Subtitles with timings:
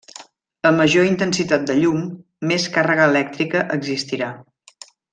[0.69, 2.01] A major intensitat de llum,
[2.53, 4.35] més càrrega elèctrica existirà.